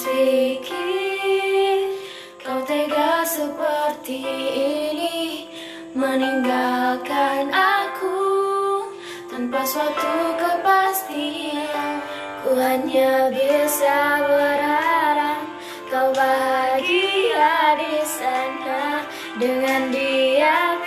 [0.00, 1.76] pikir
[2.40, 4.24] kau tega seperti
[4.56, 5.12] ini
[5.92, 8.24] Meninggalkan aku
[9.28, 12.00] tanpa suatu kepastian.
[12.40, 15.44] Ku hanya bisa berharap
[15.92, 19.04] kau bahagia di sana
[19.36, 20.80] dengan dia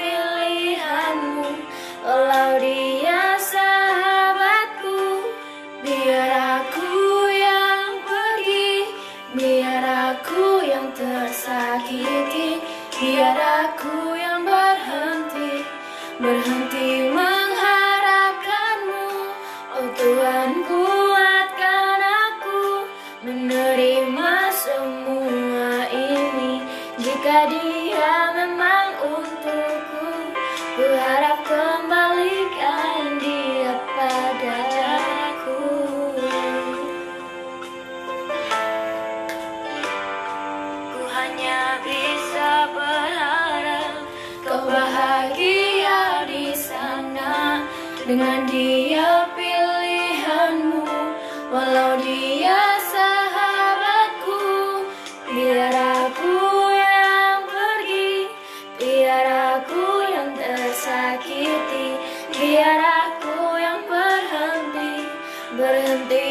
[9.85, 12.57] aku yang tersakiti,
[12.97, 15.61] biar aku yang berhenti,
[16.17, 19.09] berhenti mengharapkanmu.
[19.77, 22.89] Oh Tuhan kuatkan aku
[23.25, 26.63] menerima semua ini
[26.95, 28.31] Jika dia
[41.45, 43.93] hanya bisa berharap
[44.41, 47.61] kau bahagia di sana.
[48.01, 50.89] Dengan dia pilihanmu
[51.53, 54.41] walau dia sahabatku
[55.29, 56.37] biar aku
[56.73, 58.29] yang pergi
[58.81, 59.25] biar
[59.57, 61.97] aku yang tersakiti
[62.33, 64.93] biar aku yang berhenti
[65.57, 66.25] berhenti